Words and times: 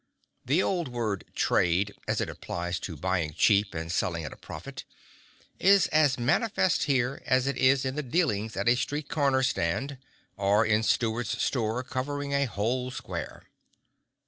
The 0.43 0.63
old 0.63 0.87
word 0.87 1.25
"trade" 1.35 1.93
as 2.07 2.19
it 2.19 2.27
applies 2.27 2.79
to 2.79 2.97
buying 2.97 3.35
cheap 3.37 3.75
and 3.75 3.91
selling 3.91 4.23
at 4.23 4.33
a 4.33 4.35
profit, 4.35 4.83
is 5.59 5.85
as 5.89 6.17
manifest 6.17 6.85
here 6.85 7.21
as 7.23 7.45
it 7.45 7.55
is 7.55 7.85
in 7.85 7.93
the 7.93 8.01
dealings 8.01 8.57
at 8.57 8.67
a 8.67 8.75
street 8.75 9.09
comer 9.09 9.43
stand 9.43 9.99
or 10.37 10.65
in 10.65 10.81
Stewart's 10.81 11.39
store 11.43 11.83
covering 11.83 12.31
a 12.33 12.45
whole 12.47 12.89
square. 12.89 13.43